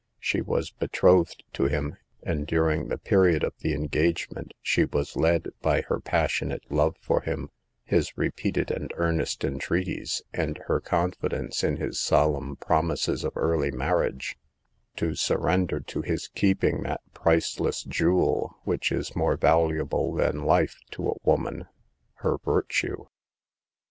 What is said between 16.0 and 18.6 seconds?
his keeping that priceless jewel